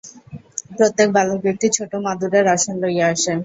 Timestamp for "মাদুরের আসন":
2.05-2.75